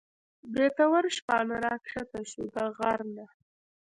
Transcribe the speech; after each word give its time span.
بریتور 0.51 1.03
شپانه 1.17 1.55
راکښته 1.65 2.21
شو 2.31 2.43
د 2.53 2.55
غر 2.77 2.99
نه 3.15 3.25